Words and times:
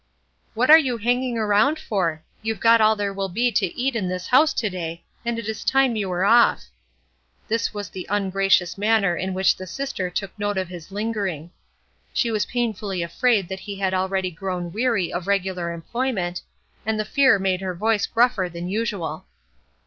"What 0.55 0.71
are 0.71 0.79
you 0.79 0.97
hanging 0.97 1.37
around 1.37 1.77
for? 1.77 2.23
You've 2.41 2.59
got 2.59 2.81
all 2.81 2.95
there 2.95 3.13
will 3.13 3.29
be 3.29 3.51
to 3.51 3.77
eat 3.79 3.95
in 3.95 4.07
this 4.07 4.25
house 4.29 4.51
to 4.55 4.67
day, 4.67 5.03
and 5.23 5.37
it 5.37 5.47
is 5.47 5.63
time 5.63 5.95
you 5.95 6.09
were 6.09 6.25
off." 6.25 6.65
This 7.47 7.71
was 7.71 7.89
the 7.91 8.07
ungracious 8.09 8.79
manner 8.79 9.15
in 9.15 9.35
which 9.35 9.55
the 9.55 9.67
sister 9.67 10.09
took 10.09 10.31
note 10.39 10.57
of 10.57 10.69
his 10.69 10.91
lingering. 10.91 11.51
She 12.13 12.31
was 12.31 12.45
painfully 12.47 13.03
afraid 13.03 13.47
that 13.49 13.59
he 13.59 13.75
had 13.75 13.93
already 13.93 14.31
grown 14.31 14.71
weary 14.71 15.13
of 15.13 15.27
regular 15.27 15.71
employment, 15.71 16.41
and 16.83 16.99
the 16.99 17.05
fear 17.05 17.37
made 17.37 17.61
her 17.61 17.75
voice 17.75 18.07
gruffer 18.07 18.49
than 18.49 18.69
usual. 18.69 19.27